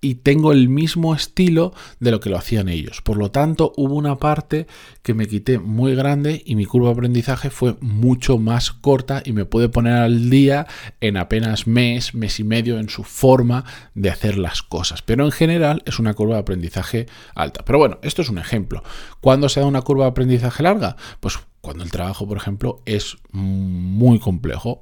y 0.00 0.16
tengo 0.16 0.52
el 0.52 0.68
mismo 0.68 1.14
estilo 1.14 1.72
de 2.00 2.10
lo 2.10 2.20
que 2.20 2.30
lo 2.30 2.36
hacían 2.36 2.68
ellos. 2.68 3.02
Por 3.02 3.16
lo 3.16 3.30
tanto, 3.30 3.72
hubo 3.76 3.94
una 3.94 4.16
parte 4.16 4.66
que 5.02 5.14
me 5.14 5.26
quité 5.26 5.58
muy 5.58 5.94
grande 5.94 6.42
y 6.44 6.54
mi 6.54 6.64
curva 6.64 6.88
de 6.88 6.94
aprendizaje 6.94 7.50
fue 7.50 7.76
mucho 7.80 8.38
más 8.38 8.70
corta 8.70 9.22
y 9.24 9.32
me 9.32 9.46
pude 9.46 9.68
poner 9.68 9.94
al 9.94 10.30
día 10.30 10.66
en 11.00 11.16
apenas 11.16 11.66
mes, 11.66 12.14
mes 12.14 12.38
y 12.38 12.44
medio 12.44 12.78
en 12.78 12.88
su 12.88 13.04
forma 13.04 13.64
de 13.94 14.10
hacer 14.10 14.38
las 14.38 14.62
cosas. 14.62 15.02
Pero 15.02 15.24
en 15.24 15.32
general 15.32 15.82
es 15.86 15.98
una 15.98 16.14
curva 16.14 16.34
de 16.34 16.40
aprendizaje 16.42 17.06
alta. 17.34 17.64
Pero 17.64 17.78
bueno, 17.78 17.98
esto 18.02 18.22
es 18.22 18.28
un 18.28 18.38
ejemplo. 18.38 18.82
¿Cuándo 19.20 19.48
se 19.48 19.60
da 19.60 19.66
una 19.66 19.82
curva 19.82 20.04
de 20.04 20.10
aprendizaje 20.10 20.62
larga? 20.62 20.96
Pues 21.20 21.38
cuando 21.66 21.82
el 21.82 21.90
trabajo, 21.90 22.28
por 22.28 22.36
ejemplo, 22.36 22.80
es 22.84 23.16
muy 23.32 24.20
complejo 24.20 24.78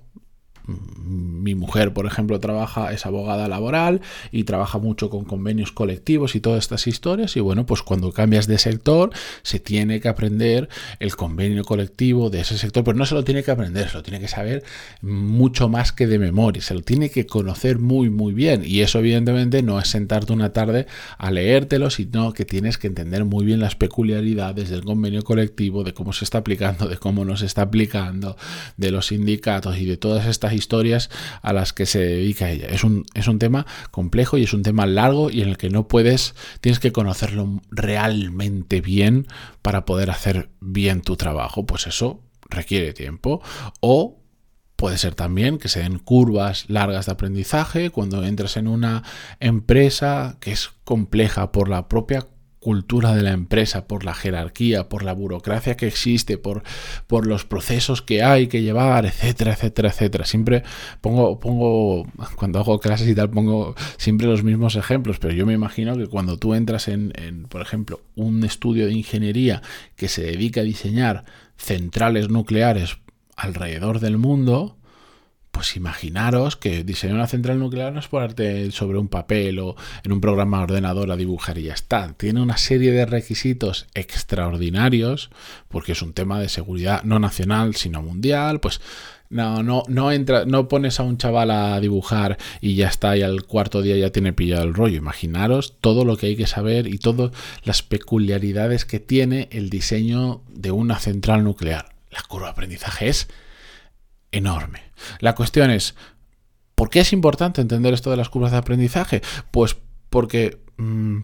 mi 0.66 1.54
mujer, 1.54 1.92
por 1.92 2.06
ejemplo, 2.06 2.40
trabaja, 2.40 2.92
es 2.92 3.04
abogada 3.04 3.49
laboral 3.49 4.00
y 4.33 4.44
trabaja 4.44 4.78
mucho 4.78 5.11
con 5.11 5.25
convenios 5.25 5.73
colectivos 5.73 6.35
y 6.35 6.40
todas 6.40 6.61
estas 6.61 6.87
historias. 6.87 7.37
Y 7.37 7.40
bueno, 7.40 7.66
pues 7.66 7.83
cuando 7.83 8.12
cambias 8.12 8.47
de 8.47 8.59
sector, 8.59 9.11
se 9.42 9.61
tiene 9.61 10.00
que 10.00 10.09
aprender 10.09 10.68
el 11.00 11.14
convenio 11.16 11.64
colectivo 11.64 12.30
de 12.30 12.40
ese 12.40 12.56
sector, 12.56 12.83
pero 12.85 12.97
no 12.97 13.04
se 13.04 13.14
lo 13.14 13.25
tiene 13.25 13.42
que 13.42 13.50
aprender, 13.50 13.90
se 13.90 13.97
lo 13.97 14.02
tiene 14.02 14.21
que 14.21 14.28
saber 14.28 14.64
mucho 15.02 15.68
más 15.68 15.92
que 15.92 16.06
de 16.06 16.18
memoria, 16.18 16.62
se 16.62 16.75
lo 16.75 16.80
tiene 16.80 17.11
que 17.11 17.26
conocer 17.26 17.78
muy, 17.78 18.09
muy 18.09 18.33
bien. 18.33 18.62
Y 18.64 18.80
eso, 18.80 18.99
evidentemente, 18.99 19.62
no 19.62 19.78
es 19.78 19.88
sentarte 19.88 20.33
una 20.33 20.52
tarde 20.52 20.87
a 21.18 21.30
leértelo, 21.30 21.90
sino 21.90 22.33
que 22.33 22.44
tienes 22.44 22.78
que 22.78 22.87
entender 22.87 23.25
muy 23.25 23.44
bien 23.44 23.61
las 23.61 23.76
peculiaridades 23.76 24.71
del 24.71 24.85
convenio 24.85 25.23
colectivo, 25.25 25.85
de 25.85 25.92
cómo 25.92 26.12
se 26.12 26.25
está 26.25 26.38
aplicando, 26.38 26.88
de 26.88 26.97
cómo 26.97 27.25
no 27.25 27.37
se 27.37 27.47
está 27.47 27.62
aplicando, 27.62 28.37
de 28.78 28.90
los 28.90 29.09
sindicatos 29.09 29.78
y 29.78 29.85
de 29.85 29.97
todas 29.97 30.26
estas 30.26 30.53
historias 30.54 31.11
a 31.42 31.52
las 31.52 31.73
que 31.73 31.87
se 31.87 31.99
dedica 31.99 32.50
ella. 32.50 32.66
Es 32.68 32.84
un, 32.84 33.04
es 33.14 33.28
un 33.28 33.38
tema 33.38 33.66
complejo 33.90 34.38
y 34.38 34.44
es 34.44 34.52
un 34.52 34.62
tema 34.62 34.87
largo 34.87 35.30
y 35.30 35.42
en 35.42 35.49
el 35.49 35.58
que 35.58 35.70
no 35.70 35.88
puedes, 35.88 36.34
tienes 36.61 36.80
que 36.80 36.92
conocerlo 36.92 37.62
realmente 37.70 38.80
bien 38.80 39.26
para 39.62 39.84
poder 39.84 40.11
hacer 40.11 40.50
bien 40.61 41.02
tu 41.02 41.16
trabajo. 41.16 41.66
Pues 41.66 41.87
eso 41.87 42.23
requiere 42.50 42.92
tiempo. 42.92 43.42
O 43.80 44.20
Puede 44.76 44.99
ser 44.99 45.14
también 45.14 45.58
que 45.58 45.68
se 45.68 45.80
den 45.80 45.99
curvas 45.99 46.64
largas 46.68 47.06
de 47.06 47.12
aprendizaje 47.12 47.90
cuando 47.90 48.25
entras 48.25 48.56
en 48.56 48.66
una 48.66 49.04
empresa 49.38 50.37
que 50.40 50.50
es 50.50 50.70
compleja 50.82 51.52
por 51.52 51.68
la 51.68 51.88
propia 51.88 52.26
cultura 52.64 53.14
de 53.14 53.21
la 53.21 53.33
empresa, 53.33 53.87
por 53.87 54.06
la 54.06 54.14
jerarquía, 54.14 54.88
por 54.88 55.02
la 55.02 55.12
burocracia 55.12 55.76
que 55.76 55.87
existe, 55.87 56.38
por, 56.38 56.62
por 57.06 57.26
los 57.26 57.44
procesos 57.44 58.00
que 58.00 58.23
hay 58.23 58.47
que 58.47 58.62
llevar, 58.62 59.04
etcétera, 59.04 59.52
etcétera, 59.52 59.90
etcétera. 59.90 60.25
Siempre 60.25 60.62
pongo, 61.02 61.38
pongo, 61.38 62.06
cuando 62.37 62.61
hago 62.61 62.80
clases 62.80 63.06
y 63.06 63.14
tal, 63.14 63.28
pongo 63.28 63.75
siempre 63.99 64.26
los 64.26 64.42
mismos 64.42 64.76
ejemplos, 64.76 65.18
pero 65.18 65.35
yo 65.35 65.44
me 65.44 65.52
imagino 65.52 65.94
que 65.99 66.06
cuando 66.06 66.38
tú 66.38 66.54
entras 66.54 66.88
en, 66.88 67.12
en 67.16 67.42
por 67.42 67.61
ejemplo, 67.61 68.00
un 68.14 68.42
estudio 68.44 68.87
de 68.87 68.94
ingeniería 68.94 69.61
que 69.94 70.09
se 70.09 70.23
dedica 70.23 70.62
a 70.62 70.64
diseñar 70.64 71.26
centrales 71.59 72.30
nucleares 72.30 72.97
alrededor 73.37 74.00
del 74.00 74.16
mundo, 74.16 74.78
pues 75.54 75.76
imaginaros 75.76 76.56
que 76.56 76.82
diseñar 76.82 77.14
una 77.14 77.28
central 77.28 77.61
nuclear 77.61 77.92
no 77.92 78.00
es 78.00 78.08
ponerte 78.08 78.73
sobre 78.73 78.99
un 78.99 79.06
papel 79.06 79.61
o 79.61 79.76
en 80.02 80.11
un 80.11 80.20
programa 80.20 80.58
de 80.58 80.64
ordenador 80.64 81.12
a 81.12 81.16
dibujar 81.16 81.58
y 81.58 81.62
ya 81.62 81.75
está. 81.75 82.12
Tiene 82.14 82.42
una 82.42 82.56
serie 82.56 82.90
de 82.90 83.06
requisitos 83.06 83.87
extraordinarios, 83.94 85.30
porque 85.68 85.92
es 85.92 86.02
un 86.02 86.12
tema 86.12 86.40
de 86.40 86.49
seguridad 86.49 87.04
no 87.04 87.20
nacional, 87.20 87.76
sino 87.76 88.02
mundial, 88.02 88.58
pues 88.58 88.80
no, 89.30 89.62
no, 89.62 89.84
no 89.87 90.11
entra, 90.11 90.44
no 90.44 90.66
pones 90.66 90.99
a 90.99 91.04
un 91.04 91.18
chaval 91.18 91.52
a 91.52 91.78
dibujar 91.78 92.37
y 92.61 92.75
ya 92.75 92.88
está, 92.88 93.16
y 93.16 93.23
al 93.23 93.44
cuarto 93.44 93.80
día 93.80 93.96
ya 93.96 94.11
tiene 94.11 94.32
pillado 94.32 94.64
el 94.64 94.75
rollo. 94.75 94.96
Imaginaros 94.96 95.76
todo 95.80 96.04
lo 96.04 96.16
que 96.16 96.26
hay 96.26 96.37
que 96.37 96.49
saber 96.49 96.88
y 96.88 96.99
todas 96.99 97.30
las 97.62 97.84
peculiaridades 97.84 98.84
que 98.84 98.99
tiene 98.99 99.49
el 99.52 99.70
diseño 99.70 100.42
de 100.49 100.73
una 100.73 100.99
central 100.99 101.44
nuclear. 101.44 101.94
La 102.11 102.23
curva 102.23 102.49
de 102.49 102.52
aprendizaje 102.52 103.08
es 103.08 103.28
enorme. 104.36 104.82
La 105.20 105.34
cuestión 105.34 105.70
es, 105.70 105.94
¿por 106.74 106.90
qué 106.90 107.00
es 107.00 107.12
importante 107.12 107.60
entender 107.60 107.94
esto 107.94 108.10
de 108.10 108.16
las 108.16 108.28
curvas 108.28 108.52
de 108.52 108.58
aprendizaje? 108.58 109.22
Pues 109.50 109.76
porque, 110.10 110.60
mm, 110.76 111.20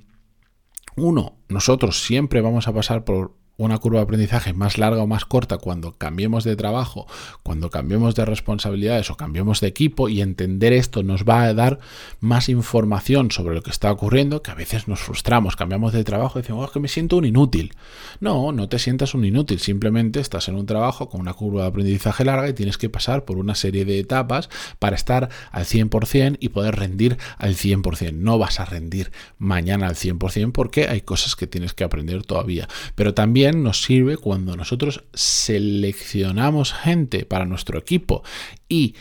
uno, 0.96 1.38
nosotros 1.48 2.02
siempre 2.02 2.40
vamos 2.40 2.68
a 2.68 2.72
pasar 2.72 3.04
por 3.04 3.36
una 3.60 3.78
curva 3.78 3.98
de 3.98 4.04
aprendizaje 4.04 4.54
más 4.54 4.78
larga 4.78 5.02
o 5.02 5.06
más 5.06 5.26
corta 5.26 5.58
cuando 5.58 5.92
cambiemos 5.92 6.44
de 6.44 6.56
trabajo, 6.56 7.06
cuando 7.42 7.68
cambiemos 7.68 8.14
de 8.14 8.24
responsabilidades 8.24 9.10
o 9.10 9.16
cambiemos 9.16 9.60
de 9.60 9.68
equipo 9.68 10.08
y 10.08 10.22
entender 10.22 10.72
esto 10.72 11.02
nos 11.02 11.24
va 11.24 11.42
a 11.42 11.52
dar 11.52 11.78
más 12.20 12.48
información 12.48 13.30
sobre 13.30 13.54
lo 13.54 13.62
que 13.62 13.70
está 13.70 13.92
ocurriendo, 13.92 14.42
que 14.42 14.50
a 14.50 14.54
veces 14.54 14.88
nos 14.88 15.00
frustramos, 15.00 15.56
cambiamos 15.56 15.92
de 15.92 16.04
trabajo 16.04 16.38
y 16.38 16.42
decimos, 16.42 16.68
oh, 16.68 16.72
que 16.72 16.80
me 16.80 16.88
siento 16.88 17.18
un 17.18 17.26
inútil. 17.26 17.74
No, 18.20 18.52
no 18.52 18.68
te 18.68 18.78
sientas 18.78 19.14
un 19.14 19.26
inútil, 19.26 19.60
simplemente 19.60 20.20
estás 20.20 20.48
en 20.48 20.54
un 20.54 20.64
trabajo 20.64 21.10
con 21.10 21.20
una 21.20 21.34
curva 21.34 21.62
de 21.62 21.68
aprendizaje 21.68 22.24
larga 22.24 22.48
y 22.48 22.54
tienes 22.54 22.78
que 22.78 22.88
pasar 22.88 23.26
por 23.26 23.36
una 23.36 23.54
serie 23.54 23.84
de 23.84 23.98
etapas 23.98 24.48
para 24.78 24.96
estar 24.96 25.28
al 25.52 25.66
100% 25.66 26.38
y 26.40 26.48
poder 26.48 26.76
rendir 26.76 27.18
al 27.36 27.54
100%. 27.54 28.14
No 28.14 28.38
vas 28.38 28.58
a 28.58 28.64
rendir 28.64 29.12
mañana 29.38 29.86
al 29.86 29.96
100% 29.96 30.52
porque 30.52 30.88
hay 30.88 31.02
cosas 31.02 31.36
que 31.36 31.46
tienes 31.46 31.74
que 31.74 31.84
aprender 31.84 32.24
todavía, 32.24 32.66
pero 32.94 33.12
también 33.12 33.49
nos 33.52 33.82
sirve 33.82 34.16
cuando 34.16 34.56
nosotros 34.56 35.04
seleccionamos 35.14 36.72
gente 36.72 37.24
para 37.24 37.44
nuestro 37.44 37.78
equipo 37.78 38.22
y 38.68 38.94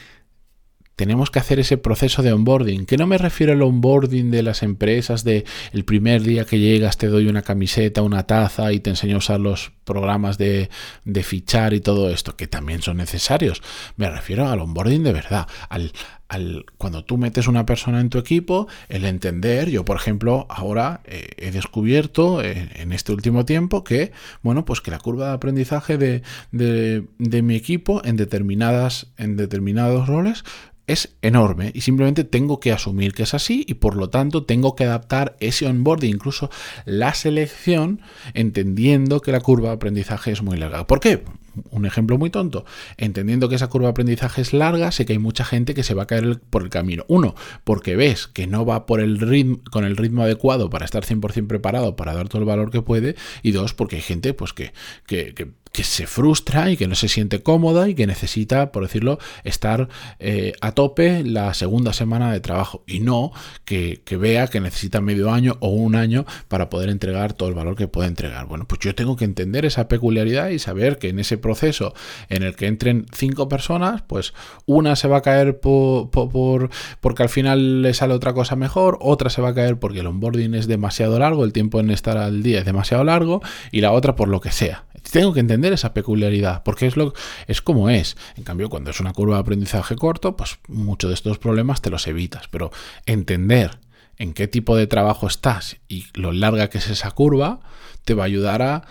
tenemos 0.99 1.31
que 1.31 1.39
hacer 1.39 1.61
ese 1.61 1.77
proceso 1.77 2.23
de 2.23 2.33
onboarding, 2.33 2.85
que 2.85 2.97
no 2.97 3.07
me 3.07 3.17
refiero 3.17 3.53
al 3.53 3.61
onboarding 3.61 4.31
de 4.31 4.43
las 4.43 4.63
empresas 4.63 5.23
de 5.23 5.45
el 5.71 5.85
primer 5.85 6.23
día 6.23 6.43
que 6.43 6.59
llegas 6.59 6.97
te 6.97 7.07
doy 7.07 7.27
una 7.27 7.41
camiseta, 7.41 8.01
una 8.01 8.27
taza 8.27 8.73
y 8.73 8.81
te 8.81 8.89
enseño 8.89 9.15
a 9.15 9.19
usar 9.19 9.39
los 9.39 9.71
programas 9.85 10.37
de, 10.37 10.69
de 11.05 11.23
fichar 11.23 11.73
y 11.73 11.79
todo 11.79 12.09
esto, 12.09 12.35
que 12.35 12.47
también 12.47 12.81
son 12.81 12.97
necesarios. 12.97 13.61
Me 13.95 14.09
refiero 14.09 14.49
al 14.49 14.59
onboarding 14.59 15.03
de 15.03 15.13
verdad, 15.13 15.47
al, 15.69 15.93
al, 16.29 16.65
cuando 16.77 17.03
tú 17.03 17.17
metes 17.17 17.47
una 17.47 17.65
persona 17.65 17.99
en 17.99 18.09
tu 18.09 18.17
equipo, 18.17 18.67
el 18.87 19.03
entender, 19.03 19.69
yo 19.69 19.83
por 19.83 19.97
ejemplo 19.97 20.45
ahora 20.49 21.01
eh, 21.05 21.29
he 21.37 21.51
descubierto 21.51 22.41
eh, 22.41 22.69
en 22.75 22.93
este 22.93 23.11
último 23.11 23.45
tiempo 23.45 23.83
que, 23.83 24.11
bueno, 24.41 24.63
pues 24.63 24.79
que 24.79 24.91
la 24.91 24.99
curva 24.99 25.27
de 25.27 25.33
aprendizaje 25.33 25.97
de, 25.97 26.21
de, 26.51 27.05
de 27.17 27.41
mi 27.41 27.55
equipo 27.55 28.01
en, 28.05 28.15
determinadas, 28.15 29.07
en 29.17 29.35
determinados 29.35 30.07
roles 30.07 30.43
es 30.89 31.15
enorme 31.21 31.71
y 31.75 31.81
simplemente 31.81 32.23
tengo 32.23 32.59
que 32.59 32.71
asumir 32.71 33.13
que 33.13 33.23
es 33.23 33.35
así 33.35 33.63
y 33.67 33.75
por 33.75 33.95
lo 33.95 34.09
tanto 34.09 34.45
tengo 34.45 34.75
que 34.75 34.85
adaptar 34.85 35.35
ese 35.39 35.67
onboarding, 35.67 36.15
incluso 36.15 36.49
la 36.85 37.13
selección, 37.13 38.01
entendiendo 38.33 39.21
que 39.21 39.31
la 39.31 39.39
curva 39.39 39.69
de 39.69 39.75
aprendizaje 39.75 40.31
es 40.31 40.41
muy 40.41 40.57
larga. 40.57 40.87
¿Por 40.87 40.99
qué? 40.99 41.23
Un 41.71 41.85
ejemplo 41.85 42.17
muy 42.17 42.29
tonto. 42.29 42.65
Entendiendo 42.97 43.49
que 43.49 43.55
esa 43.55 43.67
curva 43.67 43.87
de 43.87 43.91
aprendizaje 43.91 44.41
es 44.41 44.53
larga, 44.53 44.91
sé 44.91 45.05
que 45.05 45.13
hay 45.13 45.19
mucha 45.19 45.43
gente 45.43 45.73
que 45.73 45.83
se 45.83 45.93
va 45.93 46.03
a 46.03 46.07
caer 46.07 46.39
por 46.49 46.63
el 46.63 46.69
camino. 46.69 47.05
Uno, 47.07 47.35
porque 47.63 47.95
ves 47.95 48.27
que 48.27 48.47
no 48.47 48.65
va 48.65 48.85
por 48.85 48.99
el 48.99 49.19
ritmo, 49.19 49.59
con 49.71 49.85
el 49.85 49.97
ritmo 49.97 50.23
adecuado 50.23 50.69
para 50.69 50.85
estar 50.85 51.03
100% 51.03 51.47
preparado 51.47 51.95
para 51.95 52.13
dar 52.13 52.29
todo 52.29 52.41
el 52.41 52.47
valor 52.47 52.71
que 52.71 52.81
puede. 52.81 53.15
Y 53.43 53.51
dos, 53.51 53.73
porque 53.73 53.97
hay 53.97 54.01
gente 54.01 54.33
pues 54.33 54.53
que, 54.53 54.73
que, 55.05 55.33
que 55.33 55.51
se 55.83 56.07
frustra 56.07 56.71
y 56.71 56.77
que 56.77 56.87
no 56.87 56.95
se 56.95 57.07
siente 57.07 57.41
cómoda 57.41 57.89
y 57.89 57.95
que 57.95 58.07
necesita, 58.07 58.71
por 58.71 58.83
decirlo, 58.83 59.19
estar 59.43 59.87
eh, 60.19 60.53
a 60.61 60.73
tope 60.73 61.23
la 61.23 61.53
segunda 61.53 61.93
semana 61.93 62.31
de 62.31 62.39
trabajo 62.39 62.83
y 62.87 62.99
no 62.99 63.31
que, 63.65 64.01
vea 64.19 64.47
que 64.47 64.59
necesita 64.59 64.99
medio 64.99 65.31
año 65.31 65.57
o 65.61 65.69
un 65.69 65.95
año 65.95 66.25
para 66.47 66.69
poder 66.69 66.89
entregar 66.89 67.33
todo 67.33 67.49
el 67.49 67.55
valor 67.55 67.75
que 67.75 67.87
puede 67.87 68.09
entregar. 68.09 68.47
Bueno, 68.47 68.67
pues 68.67 68.79
yo 68.81 68.93
tengo 68.95 69.15
que 69.15 69.25
entender 69.25 69.65
esa 69.65 69.87
peculiaridad 69.87 70.49
y 70.49 70.59
saber 70.59 70.97
que 70.97 71.09
en 71.09 71.19
ese 71.19 71.37
proceso 71.37 71.93
en 72.27 72.43
el 72.43 72.55
que 72.55 72.67
entren 72.67 73.05
cinco 73.13 73.47
personas, 73.47 74.01
pues 74.01 74.33
una 74.65 74.95
se 74.95 75.07
va 75.07 75.17
a 75.17 75.21
caer 75.21 75.59
por, 75.59 76.09
por, 76.09 76.69
porque 76.99 77.23
al 77.23 77.29
final 77.29 77.81
le 77.81 77.93
sale 77.93 78.13
otra 78.13 78.33
cosa 78.33 78.55
mejor, 78.55 78.97
otra 79.01 79.29
se 79.29 79.41
va 79.41 79.49
a 79.49 79.53
caer 79.53 79.79
porque 79.79 80.01
el 80.01 80.07
onboarding 80.07 80.55
es 80.55 80.67
demasiado 80.67 81.17
largo, 81.19 81.45
el 81.45 81.53
tiempo 81.53 81.79
en 81.79 81.89
estar 81.91 82.17
al 82.17 82.43
día 82.43 82.59
es 82.59 82.65
demasiado 82.65 83.03
largo 83.03 83.41
y 83.71 83.81
la 83.81 83.91
otra 83.91 84.15
por 84.15 84.27
lo 84.27 84.41
que 84.41 84.51
sea. 84.51 84.88
Tengo 85.11 85.33
que 85.33 85.39
entender 85.39 85.73
esa 85.73 85.93
peculiaridad, 85.93 86.63
porque 86.63 86.87
es, 86.87 86.97
lo, 86.97 87.13
es 87.47 87.61
como 87.61 87.89
es. 87.89 88.17
En 88.35 88.43
cambio, 88.43 88.69
cuando 88.69 88.91
es 88.91 88.99
una 88.99 89.13
curva 89.13 89.35
de 89.35 89.41
aprendizaje 89.41 89.95
corto, 89.95 90.35
pues 90.35 90.59
muchos 90.67 91.09
de 91.09 91.15
estos 91.15 91.37
problemas 91.37 91.81
te 91.81 91.89
los 91.89 92.07
evitas. 92.07 92.47
Pero 92.47 92.71
entender 93.05 93.79
en 94.17 94.33
qué 94.33 94.47
tipo 94.47 94.75
de 94.75 94.87
trabajo 94.87 95.27
estás 95.27 95.77
y 95.87 96.05
lo 96.13 96.31
larga 96.31 96.69
que 96.69 96.77
es 96.77 96.89
esa 96.89 97.11
curva, 97.11 97.61
te 98.05 98.13
va 98.13 98.23
a 98.23 98.27
ayudar 98.27 98.61
a 98.61 98.87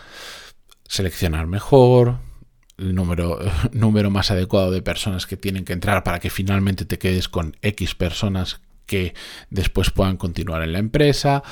seleccionar 0.89 1.47
mejor, 1.47 2.19
el 2.79 2.95
número, 2.95 3.39
número 3.73 4.11
más 4.11 4.31
adecuado 4.31 4.71
de 4.71 4.83
personas 4.83 5.27
que 5.27 5.37
tienen 5.37 5.65
que 5.65 5.75
entrar 5.75 6.03
para 6.03 6.19
que 6.19 6.31
finalmente 6.31 6.85
te 6.85 6.99
quedes 6.99 7.29
con 7.29 7.57
X 7.63 7.95
personas 7.95 8.61
que 8.87 9.15
después 9.51 9.91
puedan 9.91 10.17
continuar 10.17 10.63
en 10.63 10.73
la 10.73 10.79
empresa, 10.79 11.43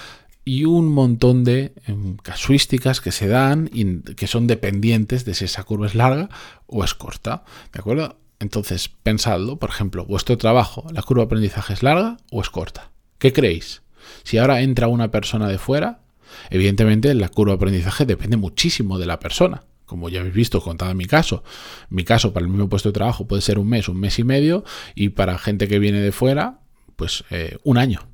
y 0.48 0.64
un 0.64 0.86
montón 0.86 1.42
de 1.42 1.74
em, 1.86 2.16
casuísticas 2.18 3.00
que 3.00 3.10
se 3.10 3.26
dan 3.26 3.68
y 3.72 4.00
que 4.14 4.28
son 4.28 4.46
dependientes 4.46 5.24
de 5.24 5.34
si 5.34 5.44
esa 5.44 5.64
curva 5.64 5.88
es 5.88 5.96
larga 5.96 6.30
o 6.66 6.84
es 6.84 6.94
corta. 6.94 7.44
¿De 7.72 7.80
acuerdo? 7.80 8.16
Entonces, 8.38 8.88
pensadlo, 9.02 9.58
por 9.58 9.70
ejemplo, 9.70 10.06
vuestro 10.06 10.38
trabajo, 10.38 10.86
¿la 10.92 11.02
curva 11.02 11.22
de 11.22 11.26
aprendizaje 11.26 11.72
es 11.72 11.82
larga 11.82 12.18
o 12.30 12.40
es 12.40 12.48
corta? 12.48 12.92
¿Qué 13.18 13.32
creéis? 13.32 13.82
Si 14.22 14.38
ahora 14.38 14.60
entra 14.60 14.86
una 14.86 15.10
persona 15.10 15.48
de 15.48 15.58
fuera, 15.58 16.02
evidentemente 16.48 17.12
la 17.14 17.28
curva 17.28 17.54
de 17.54 17.56
aprendizaje 17.56 18.06
depende 18.06 18.36
muchísimo 18.36 19.00
de 19.00 19.06
la 19.06 19.18
persona. 19.18 19.64
Como 19.84 20.08
ya 20.10 20.20
habéis 20.20 20.34
visto, 20.36 20.60
contado 20.60 20.92
en 20.92 20.96
mi 20.96 21.06
caso. 21.06 21.42
Mi 21.90 22.04
caso, 22.04 22.32
para 22.32 22.46
el 22.46 22.52
mismo 22.52 22.68
puesto 22.68 22.90
de 22.90 22.92
trabajo, 22.92 23.26
puede 23.26 23.42
ser 23.42 23.58
un 23.58 23.68
mes, 23.68 23.88
un 23.88 23.98
mes 23.98 24.16
y 24.20 24.24
medio, 24.24 24.62
y 24.94 25.08
para 25.08 25.38
gente 25.38 25.66
que 25.66 25.80
viene 25.80 26.00
de 26.00 26.12
fuera, 26.12 26.60
pues 26.94 27.24
eh, 27.30 27.58
un 27.64 27.78
año 27.78 28.06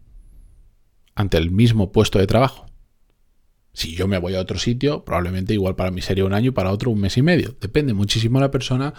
ante 1.15 1.39
el 1.39 1.51
mismo 1.51 1.93
puesto 1.93 2.19
de 2.19 2.27
trabajo. 2.27 2.67
Si 3.75 3.95
yo 3.95 4.07
me 4.07 4.19
voy 4.19 4.35
a 4.35 4.41
otro 4.41 4.59
sitio, 4.59 5.05
probablemente 5.05 5.55
igual 5.55 5.77
para 5.77 5.91
mí 5.91 6.03
sería 6.03 6.25
un 6.25 6.35
año 6.35 6.53
para 6.53 6.71
otro 6.71 6.91
un 6.91 7.01
mes 7.01 7.17
y 7.17 7.23
medio. 7.23 7.57
Depende 7.61 7.95
muchísimo 7.95 8.39
la 8.39 8.51
persona, 8.51 8.93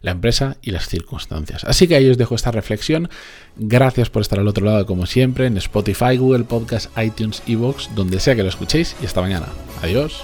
la 0.00 0.10
empresa 0.10 0.56
y 0.60 0.72
las 0.72 0.88
circunstancias. 0.88 1.64
Así 1.64 1.86
que 1.86 1.94
ahí 1.94 2.08
os 2.10 2.18
dejo 2.18 2.34
esta 2.34 2.50
reflexión. 2.50 3.08
Gracias 3.56 4.10
por 4.10 4.22
estar 4.22 4.40
al 4.40 4.48
otro 4.48 4.64
lado, 4.64 4.86
como 4.86 5.06
siempre, 5.06 5.46
en 5.46 5.56
Spotify, 5.56 6.16
Google 6.16 6.44
Podcast, 6.44 6.90
iTunes, 6.98 7.42
Evox, 7.46 7.90
donde 7.94 8.18
sea 8.18 8.34
que 8.34 8.42
lo 8.42 8.48
escuchéis. 8.48 8.96
Y 9.00 9.06
hasta 9.06 9.20
mañana. 9.20 9.46
Adiós. 9.82 10.20